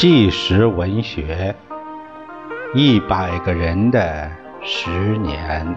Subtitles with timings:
[0.00, 1.54] 纪实文学
[2.74, 4.30] 《一百个人的
[4.62, 4.88] 十
[5.18, 5.76] 年》，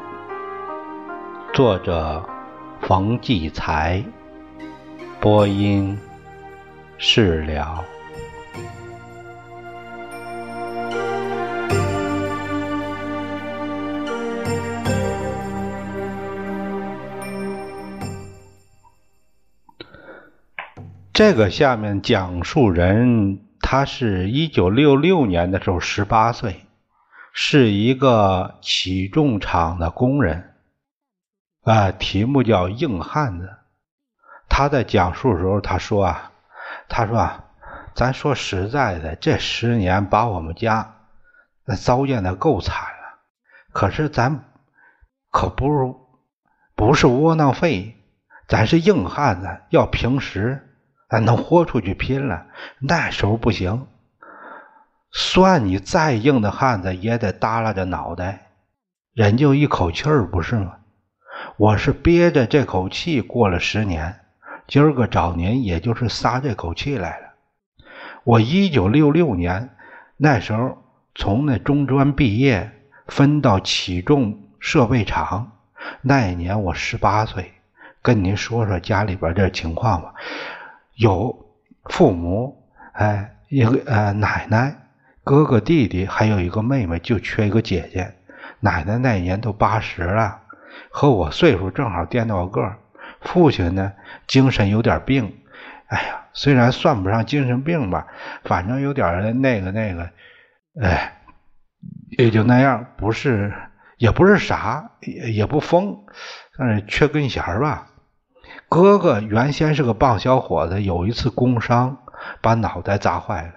[1.53, 2.23] 作者
[2.79, 4.01] 冯骥才，
[5.19, 5.99] 播音
[6.97, 7.83] 释了。
[21.11, 23.37] 这个下面讲述人。
[23.73, 26.67] 他是一九六六年的时候十八岁，
[27.33, 30.53] 是一个起重厂的工人，
[31.63, 33.49] 啊，题目叫硬汉子。
[34.47, 36.31] 他在讲述的时候，他说啊，
[36.87, 37.45] 他说啊，
[37.95, 40.97] 咱说实在的，这十年把我们家
[41.65, 43.21] 那糟践的够惨了，
[43.71, 44.43] 可是咱
[45.31, 45.99] 可不如
[46.75, 47.97] 不是窝囊废，
[48.47, 50.72] 咱是硬汉子，要平时。
[51.13, 52.47] 咱能豁出去拼了，
[52.79, 53.85] 那时候不行。
[55.11, 58.47] 算你再硬的汉子，也得耷拉着脑袋，
[59.13, 60.73] 忍就一口气儿，不是吗？
[61.57, 64.21] 我是憋着这口气过了十年，
[64.65, 67.27] 今儿个找您，也就是撒这口气来了。
[68.23, 69.69] 我一九六六年
[70.17, 70.79] 那时候
[71.13, 72.71] 从那中专毕业，
[73.05, 75.51] 分到起重设备厂，
[76.01, 77.53] 那一年我十八岁。
[78.01, 80.15] 跟您说说家里边这情况吧。
[80.95, 81.45] 有
[81.85, 82.63] 父母，
[82.93, 84.75] 哎，一个呃奶奶、
[85.23, 88.13] 哥哥、弟弟，还有一个妹妹，就缺一个姐姐。
[88.59, 90.41] 奶奶那年都八十了，
[90.89, 92.75] 和我岁数正好颠倒个
[93.21, 93.93] 父亲呢，
[94.27, 95.37] 精神有点病，
[95.87, 98.07] 哎呀，虽然算不上精神病吧，
[98.43, 100.09] 反正有点那个那个，
[100.81, 101.21] 哎，
[102.17, 103.53] 也就那样，不是，
[103.97, 106.05] 也不是傻，也也不疯，
[106.57, 107.87] 但是缺根弦吧。
[108.69, 111.97] 哥哥原先是个棒小伙子，有一次工伤
[112.41, 113.53] 把脑袋砸坏了，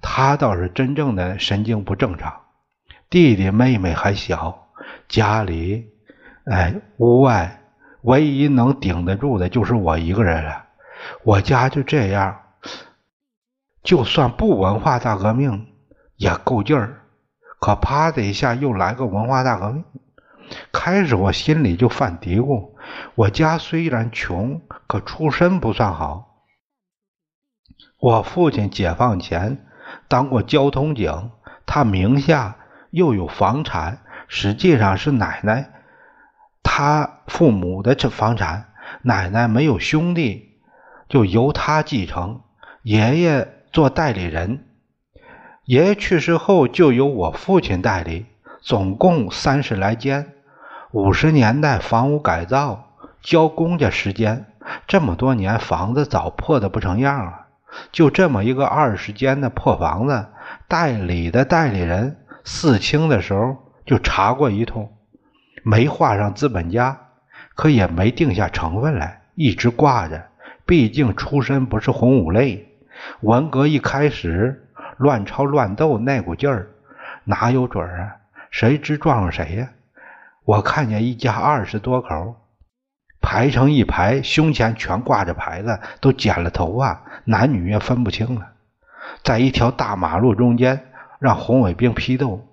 [0.00, 2.42] 他倒是真正的神经不正常。
[3.10, 4.68] 弟弟妹妹还小，
[5.08, 5.90] 家里
[6.44, 7.62] 哎屋外
[8.02, 10.66] 唯一能顶得住的就是我一个人了。
[11.24, 12.38] 我家就这样，
[13.82, 15.66] 就算不文化大革命
[16.16, 17.02] 也够劲儿，
[17.60, 19.84] 可啪的一下又来个文化大革命。
[20.72, 22.72] 开始我心里就犯嘀咕：
[23.14, 26.44] 我家虽然穷，可出身不算好。
[28.00, 29.66] 我父亲解放前
[30.08, 31.30] 当过交通警，
[31.66, 32.56] 他名下
[32.90, 35.70] 又有房产，实际上是奶奶
[36.62, 38.66] 他父母的这房产。
[39.02, 40.60] 奶奶没有兄弟，
[41.08, 42.40] 就由他继承。
[42.82, 44.66] 爷爷做代理人，
[45.64, 48.24] 爷爷去世后就由我父亲代理，
[48.62, 50.32] 总共三十来间。
[50.92, 54.46] 五十年代房屋改造交公家时间，
[54.86, 57.46] 这么多年房子早破的不成样了。
[57.92, 60.28] 就这么一个二十间的破房子，
[60.66, 64.90] 代理的代理人四清的时候就查过一通，
[65.62, 66.98] 没画上资本家，
[67.54, 70.24] 可也没定下成分来，一直挂着。
[70.64, 72.66] 毕竟出身不是红五类，
[73.20, 74.66] 文革一开始
[74.96, 76.70] 乱抄乱斗那股劲儿，
[77.24, 78.16] 哪有准儿啊？
[78.50, 79.68] 谁知撞上谁呀？
[80.48, 82.34] 我看见一家二十多口
[83.20, 88.52] 排成一排，胸前全挂着牌子，都剪了头发，男女也分不清了。
[89.22, 92.48] 在一条大马路中间，让红卫兵批斗。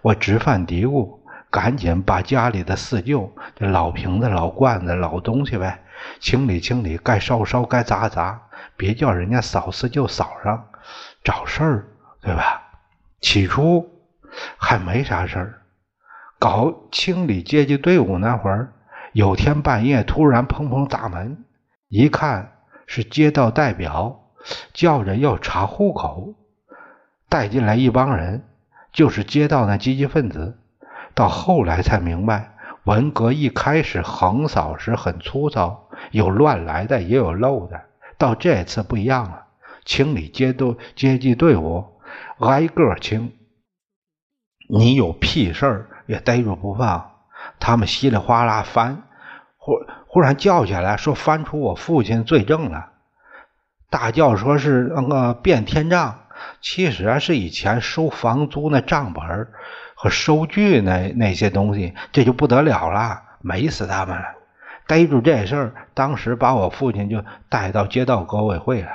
[0.00, 1.18] 我直犯嘀咕，
[1.50, 5.82] 赶紧把家里的四旧、这老瓶子、老罐子、老东西呗，
[6.20, 8.40] 清理清理，该烧烧，该砸砸，
[8.74, 10.66] 别叫人家扫四旧扫上
[11.22, 11.84] 找事儿，
[12.22, 12.62] 对吧？
[13.20, 13.86] 起初
[14.56, 15.60] 还没啥事儿。
[16.44, 18.74] 搞清理阶级队伍那会儿，
[19.14, 21.42] 有天半夜突然砰砰砸门，
[21.88, 24.28] 一看是街道代表，
[24.74, 26.34] 叫着要查户口，
[27.30, 28.42] 带进来一帮人，
[28.92, 30.58] 就是街道那积极分子。
[31.14, 32.52] 到后来才明白，
[32.84, 37.80] 文革一开始横扫时很粗糙，有乱来的也有漏的，
[38.18, 39.46] 到这次不一样了，
[39.86, 41.86] 清理街道阶级队伍，
[42.40, 43.32] 挨个清，
[44.68, 45.90] 你有屁事儿。
[46.06, 47.12] 也逮住不放，
[47.60, 49.02] 他们稀里哗啦翻，
[49.58, 49.72] 忽
[50.06, 52.90] 忽然叫起来说翻出我父亲罪证了，
[53.90, 56.20] 大叫说是那个变天账，
[56.60, 59.48] 其实是以前收房租那账本
[59.94, 64.24] 和收据那那些东西，这就不得了了，美死他们了。
[64.86, 68.90] 逮住这事儿，当时把我父亲就带到街道革委会了，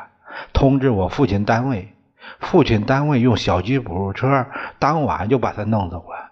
[0.53, 1.95] 通知我父亲单位，
[2.39, 4.45] 父亲单位用小吉普车
[4.77, 6.28] 当晚就把他弄走了。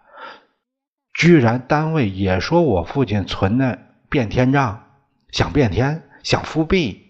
[1.17, 4.83] 居然单位也说我父亲存的变天账，
[5.31, 7.07] 想变天，想复辟，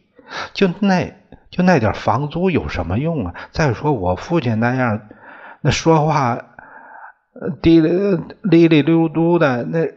[0.53, 1.13] 就那
[1.51, 3.35] 就那点房租有什么用啊？
[3.51, 5.01] 再说我父亲那样，
[5.59, 6.39] 那说话
[7.61, 7.89] 滴里
[8.43, 9.89] 哩哩溜嘟的，那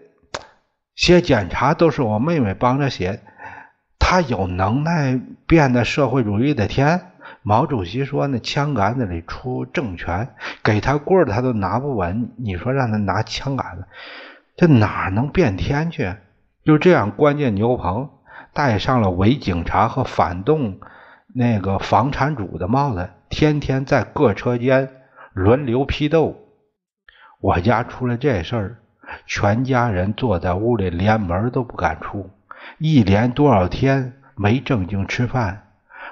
[0.96, 3.20] 写检查都是我妹妹帮着写。
[4.00, 7.09] 他有能耐变得社会主义的天？
[7.42, 10.28] 毛主席说：“那枪杆子里出政权，
[10.62, 12.32] 给他棍儿他都拿不稳。
[12.36, 13.84] 你说让他拿枪杆子，
[14.56, 16.14] 这哪能变天去？
[16.64, 18.10] 就这样，关键牛棚
[18.52, 20.80] 戴上了伪警察和反动
[21.34, 24.90] 那个房产主的帽子，天天在各车间
[25.32, 26.36] 轮流批斗。
[27.40, 28.76] 我家出了这事儿，
[29.26, 32.28] 全家人坐在屋里，连门都不敢出。”
[32.76, 35.69] 一连多少天没正经吃饭，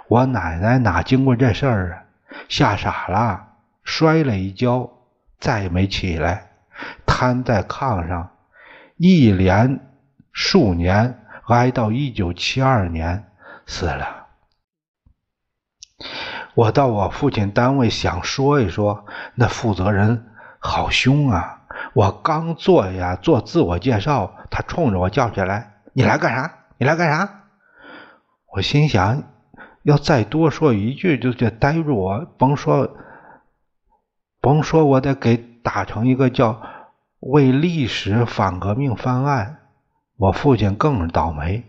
[0.08, 2.02] 我奶奶哪经过这事儿啊？
[2.48, 3.48] 吓傻了，
[3.84, 4.90] 摔了一跤，
[5.38, 6.50] 再也没起来，
[7.06, 8.30] 瘫在炕上，
[8.96, 9.80] 一连
[10.32, 13.30] 数年，挨到一九七二年
[13.66, 14.26] 死了。
[16.54, 20.26] 我到我父亲单位想说一说，那负责人
[20.58, 21.62] 好凶啊！
[21.92, 25.74] 我刚坐下做自我介绍，他冲着我叫起来。
[25.92, 26.52] 你来干啥？
[26.78, 27.42] 你来干啥？
[28.52, 29.22] 我心想，
[29.82, 32.26] 要再多说一句，就就逮住我。
[32.36, 32.96] 甭说，
[34.40, 36.62] 甭说，我得给打成一个叫
[37.20, 39.58] “为历史反革命翻案”。
[40.18, 41.64] 我父亲更是倒霉，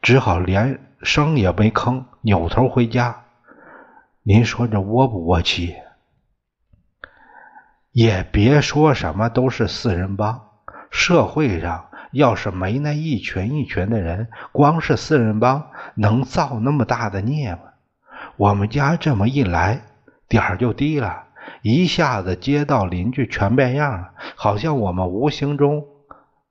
[0.00, 3.24] 只好连声也没吭，扭头回家。
[4.22, 5.74] 您说这窝不窝气？
[7.92, 10.47] 也别说什么都是四人帮，
[10.90, 11.84] 社会上。
[12.10, 17.60] 要是没那一群一群的人，光是四人帮能造那么大的孽吗？
[18.38, 19.82] 我们家这么一来，
[20.26, 21.24] 点儿就低了，
[21.60, 25.84] 一下子街道邻居全变样了，好像我们无形中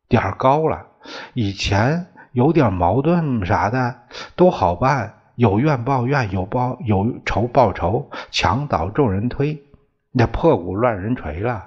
[0.07, 0.85] 点儿高了。
[1.33, 4.01] 以前有点矛盾啥的
[4.35, 9.63] 都好办，有怨报怨，有报有仇报仇，墙倒众人推，
[10.11, 11.65] 那破鼓乱人锤了，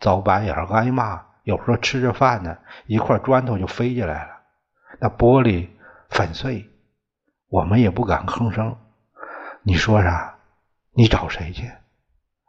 [0.00, 1.22] 遭白眼挨骂。
[1.44, 2.56] 有时候吃着饭呢，
[2.86, 4.30] 一块砖头就飞进来了，
[5.00, 5.68] 那玻璃
[6.08, 6.68] 粉碎，
[7.48, 8.76] 我们也不敢吭声。
[9.62, 10.34] 你说啥？
[10.92, 11.70] 你找谁去？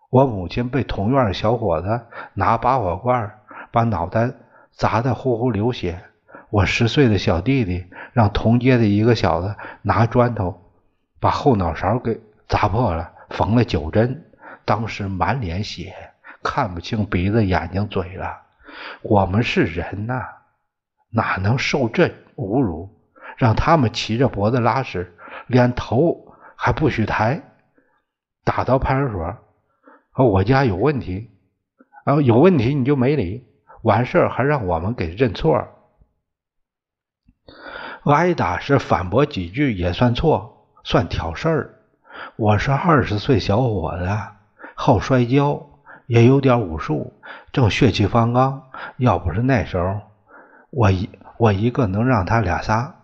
[0.09, 3.39] 我母亲被同院的小伙子拿拔火罐
[3.71, 4.31] 把脑袋
[4.71, 6.03] 砸得呼呼流血。
[6.51, 10.69] 我十岁的小弟弟让同街的一个小子拿砖头
[11.19, 14.23] 把后脑勺给砸破了，缝了九针，
[14.65, 15.95] 当时满脸血，
[16.43, 18.42] 看不清鼻子、眼睛、嘴了。
[19.01, 20.23] 我们是人呐，
[21.09, 22.89] 哪能受这侮辱？
[23.37, 25.17] 让他们骑着脖子拉屎，
[25.47, 27.41] 连头还不许抬，
[28.43, 29.37] 打到派出所，
[30.15, 31.31] 说我家有问题，
[32.05, 33.47] 啊，有问题你就没理，
[33.81, 35.67] 完事儿还让我们给认错，
[38.03, 41.79] 挨打是反驳几句也算错，算挑事儿。
[42.35, 44.07] 我是二十岁小伙子，
[44.75, 45.72] 好摔跤。
[46.07, 47.13] 也有点武术，
[47.51, 48.63] 正血气方刚。
[48.97, 50.01] 要不是那时候，
[50.69, 52.95] 我一我一个能让他俩仨，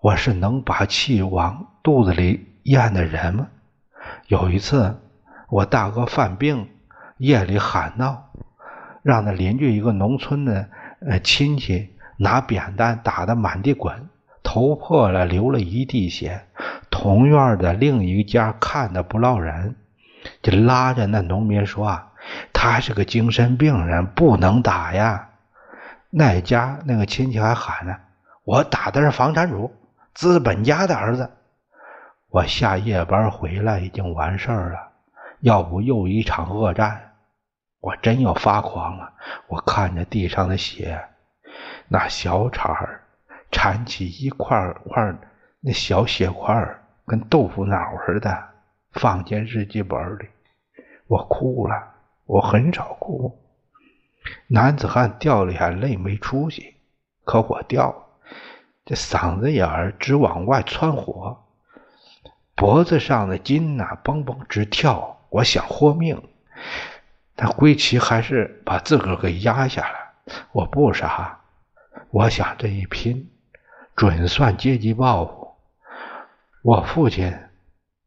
[0.00, 3.48] 我是能把气往肚子里咽的人吗？
[4.28, 4.96] 有一次，
[5.48, 6.68] 我大哥犯病，
[7.18, 8.30] 夜里喊闹，
[9.02, 10.68] 让那邻居一个农村的
[11.00, 14.08] 呃亲戚拿扁担打得满地滚，
[14.42, 16.46] 头破了，流了一地血。
[16.90, 19.76] 同院的另一家看的不落人。
[20.42, 22.12] 就拉着那农民说啊
[22.52, 25.28] ：“他是个精神病人，不能打呀。”
[26.10, 27.96] 那家那个亲戚还喊呢
[28.44, 29.74] ：“我打的是房产主，
[30.14, 31.30] 资本家的儿子。”
[32.28, 34.78] 我下夜班回来已经完事儿了，
[35.40, 37.12] 要不又一场恶战，
[37.80, 39.12] 我真要发狂了。
[39.48, 41.02] 我看着地上的血，
[41.88, 43.02] 那小铲儿
[43.50, 45.14] 铲起一块块
[45.60, 46.54] 那小血块
[47.06, 48.51] 跟豆腐脑似的。
[48.92, 50.28] 放进日记本里，
[51.06, 51.90] 我哭了。
[52.24, 53.38] 我很少哭，
[54.46, 56.76] 男子汉掉了眼泪没出息，
[57.24, 58.06] 可我掉，
[58.86, 61.44] 这嗓子眼儿直往外窜火，
[62.54, 65.20] 脖子上的筋呐嘣嘣直跳。
[65.30, 66.22] 我想活命，
[67.34, 70.12] 但归齐还是把自个儿给压下来。
[70.52, 71.40] 我不傻，
[72.10, 73.30] 我想这一拼，
[73.96, 75.54] 准算阶级报复。
[76.62, 77.36] 我父亲。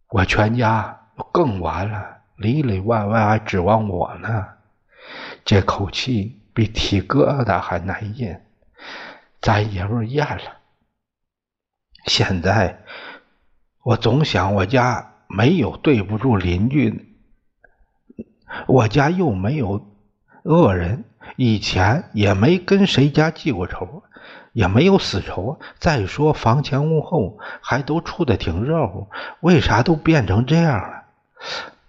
[0.10, 4.48] 我全家更完了，里里外外还指望我呢。
[5.44, 8.42] 这口气比提疙瘩还难咽，
[9.42, 10.58] 咱爷们咽了。
[12.06, 12.84] 现在
[13.84, 17.18] 我总想，我家没有对不住邻居，
[18.68, 19.86] 我家又没有
[20.44, 21.04] 恶人，
[21.36, 24.04] 以前也没跟谁家记过仇。
[24.56, 25.60] 也没有死仇。
[25.80, 29.10] 再说房前屋后还都处的挺热乎，
[29.42, 31.04] 为啥都变成这样了？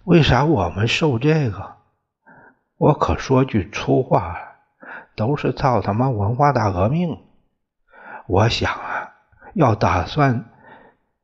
[0.03, 1.77] 为啥我们受这个？
[2.77, 4.37] 我可说句粗话，
[5.15, 7.17] 都是操他妈文化大革命！
[8.27, 9.13] 我想啊，
[9.53, 10.43] 要打算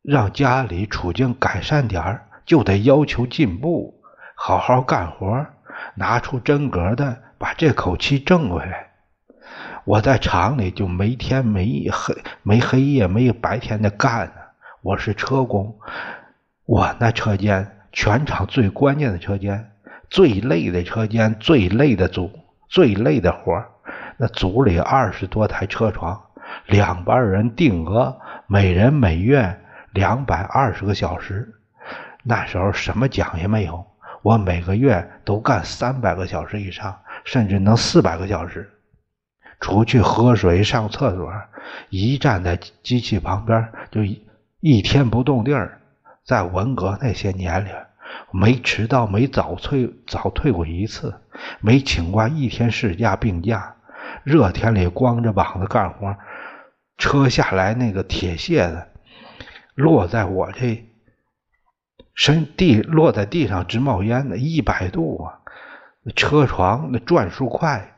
[0.02, 4.02] 让家里处境改善点儿，就得要求进步，
[4.36, 5.46] 好好干活，
[5.96, 8.93] 拿出真格的，把这口气挣回来。
[9.86, 14.34] 我在厂里就没天没黑没黑夜没有白天的干呢。
[14.82, 15.78] 我是车工，
[16.66, 19.72] 我那车间全场最关键的车间。
[20.10, 22.32] 最累的车间，最累的组，
[22.70, 23.62] 最累的活
[24.18, 26.22] 那组里二十多台车床，
[26.68, 29.60] 两班人定额，每人每月
[29.92, 31.54] 两百二十个小时。
[32.24, 33.86] 那时候什么奖也没有，
[34.22, 38.70] 我每个月都干三百个小时以上，甚至能四百个小时。
[39.64, 41.32] 出去喝水、上厕所，
[41.88, 44.22] 一站在机器旁边就一
[44.60, 45.80] 一天不动地儿。
[46.26, 47.70] 在文革那些年里。
[48.30, 51.16] 没迟到，没早退，早退过一次，
[51.62, 53.76] 没请过一天事假病假。
[54.24, 56.18] 热天里光着膀子干活，
[56.98, 58.84] 车下来那个铁屑子
[59.76, 60.84] 落在我这
[62.14, 65.40] 身地，落在地上直冒烟的，一百度啊！
[66.16, 67.93] 车床那转速快，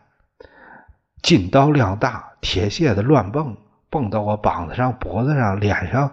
[1.25, 3.57] 劲刀量大，铁屑子乱蹦，
[3.89, 6.11] 蹦到我膀子上、脖子上、脸上，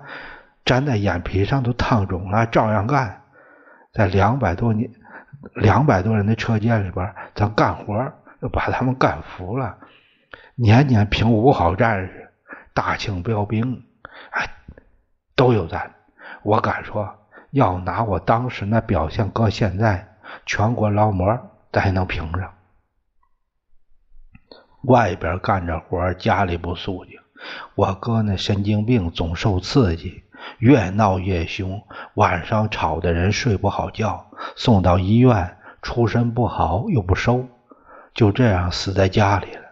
[0.65, 3.21] 粘在眼皮上都烫肿了，照样干。
[3.93, 4.91] 在两百多年、
[5.55, 8.11] 两百多人的车间里边，咱干活
[8.51, 9.77] 把他们干服了。
[10.55, 12.31] 年年评五好战士、
[12.73, 13.85] 大庆标兵，
[14.31, 14.49] 哎，
[15.37, 15.93] 都有咱。
[16.43, 17.15] 我敢说，
[17.51, 20.09] 要拿我当时那表现搁现在，
[20.47, 21.39] 全国劳模
[21.71, 22.51] 咱还能评上。
[24.83, 27.19] 外边干着活，家里不肃静。
[27.75, 30.23] 我哥那神经病总受刺激。
[30.59, 31.83] 越闹越凶，
[32.15, 37.47] 晚上吵的人睡不好觉，送到医院，出身不好又不收，
[38.13, 39.63] 就这样死在家里了。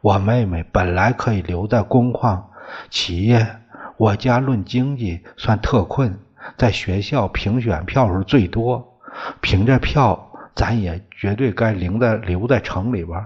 [0.00, 2.50] 我妹妹本来可以留在工矿
[2.88, 3.56] 企业，
[3.96, 6.20] 我家论经济算特困，
[6.56, 9.00] 在学校评选票数最多，
[9.40, 13.24] 凭这票咱也绝对该留在留在城里边。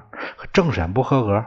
[0.52, 1.44] 政审不合格，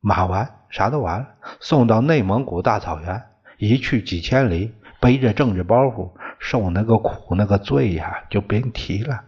[0.00, 1.26] 马完啥都完了，
[1.60, 3.22] 送到内蒙古大草原。
[3.58, 9.22] 一去几千里，背着政治包袱，受那个苦那个罪呀，就别提了。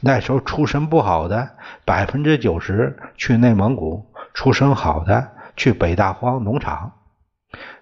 [0.00, 1.50] 那时候出身不好的
[1.84, 6.92] 百分之九十去内蒙古，出身好的去北大荒农场。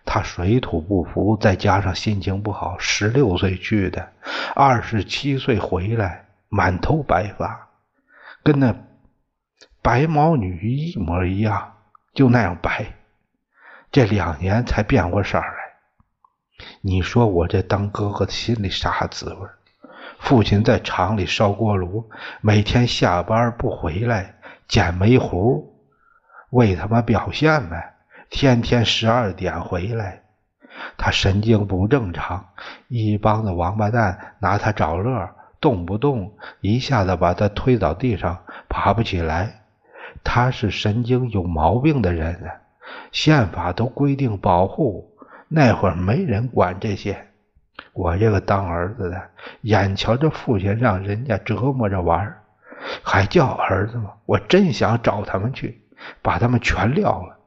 [0.05, 4.13] 他水土不服，再加上心情不好，十六岁去的，
[4.55, 7.71] 二十七岁回来，满头白发，
[8.45, 8.77] 跟那
[9.81, 11.77] 白毛女一模一样，
[12.13, 12.93] 就那样白。
[13.91, 15.55] 这两年才变过色来。
[16.83, 19.49] 你说我这当哥哥的心里啥滋味？
[20.19, 22.11] 父亲在厂里烧锅炉，
[22.43, 24.35] 每天下班不回来，
[24.69, 25.75] 捡煤糊，
[26.51, 27.95] 为他妈表现呗。
[28.29, 30.23] 天天十二点回来，
[30.99, 32.47] 他神经不正常，
[32.89, 39.63] 一帮子王八蛋拿他找乐，动不动一下子把他推倒地上，爬不起来。
[40.25, 42.51] 他是神经有毛病的人，
[43.13, 45.09] 宪法都规定保护。
[45.49, 47.29] 那会儿没人管这些，
[47.93, 49.23] 我这个当儿子的，
[49.63, 52.35] 眼瞧着父亲让人家折磨着玩
[53.03, 54.13] 还叫儿子吗？
[54.27, 55.81] 我真想找他们去，
[56.23, 57.39] 把他们全撂了，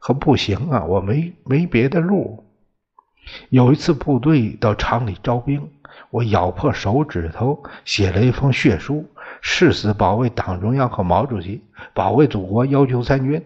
[0.00, 2.43] 可不行啊，我没没别的路。
[3.48, 5.68] 有一次部队到厂里招兵，
[6.10, 9.08] 我咬破手指头写了一封血书，
[9.40, 11.62] 誓死保卫党中央和毛主席，
[11.92, 13.44] 保卫祖国，要求参军。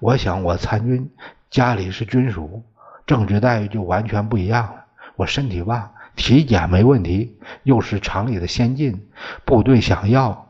[0.00, 1.10] 我想我参军，
[1.50, 2.62] 家里是军属。
[3.06, 4.84] 政治待遇就完全不一样了。
[5.14, 9.06] 我身体棒，体检没问题，又是厂里的先进，
[9.44, 10.48] 部队想要，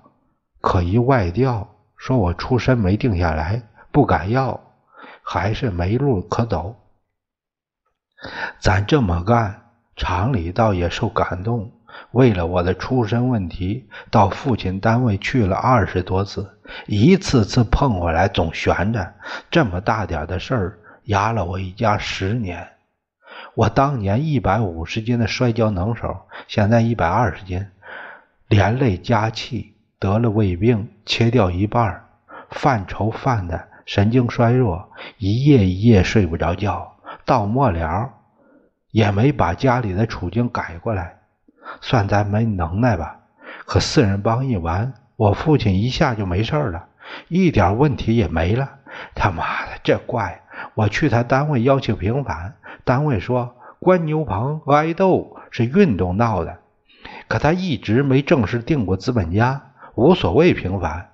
[0.61, 4.58] 可一外调，说我出身没定下来，不敢要，
[5.23, 6.75] 还是没路可走。
[8.58, 9.62] 咱这么干，
[9.96, 11.73] 厂里倒也受感动。
[12.12, 19.14] 为了我的出身问题，到父亲单位去了二十多次，一次次碰回来总悬着。
[19.50, 20.78] 这么大点的事儿。
[21.06, 22.66] 压了我一家十年，
[23.54, 27.64] 我当年一百五十斤的摔跤能手，现在一百二十斤，
[28.49, 32.06] 连累加气，得了胃病，切掉一半，
[32.50, 36.95] 犯愁犯的神经衰弱，一夜一夜睡不着觉，
[37.26, 38.12] 到末了
[38.92, 41.18] 也没把家里的处境改过来，
[41.83, 43.18] 算咱没能耐吧。
[43.66, 46.87] 可四人帮一完，我父亲一下就没事了，
[47.28, 48.71] 一点问题也没了。
[49.14, 50.42] 他妈的，这怪！
[50.75, 52.54] 我去他单位要求平反，
[52.85, 56.59] 单位说关牛棚挨斗是运动闹的，
[57.28, 61.11] 可他一直没正式定过资本家，无所谓平反。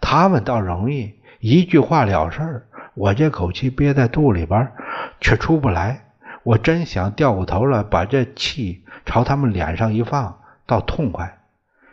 [0.00, 2.66] 他们倒容易，一句话了事儿。
[2.94, 4.72] 我这口气憋在肚里边，
[5.20, 6.02] 却出不来。
[6.42, 11.40] 我真想掉过头了，把这气朝他们脸上一放，倒痛快。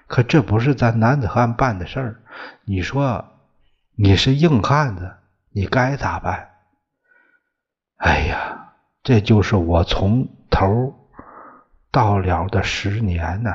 [0.06, 2.22] 可这不是咱男子汉办的事儿。
[2.64, 3.26] 你说，
[3.96, 5.16] 你是硬汉子，
[5.50, 6.50] 你该咋办？
[7.98, 11.10] 哎呀，这就是我从头
[11.90, 13.52] 到了的十年呢。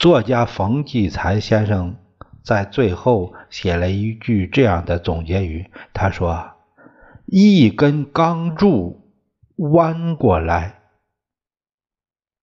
[0.00, 1.96] 作家冯骥才先生
[2.42, 6.51] 在最后写了一句这样的总结语，他说。
[7.34, 9.10] 一根钢柱
[9.56, 10.82] 弯过来，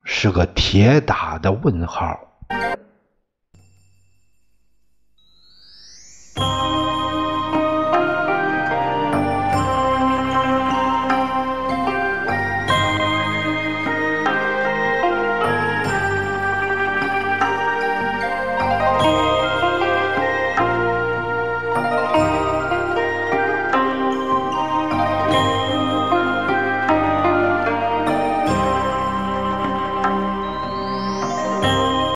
[0.03, 2.17] 是个铁打的问号。